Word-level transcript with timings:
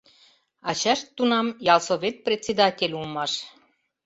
Ачашт 0.69 1.07
тунам 1.15 1.47
ялсовет 1.73 2.15
председатель 2.25 2.95
улмаш. 2.97 3.33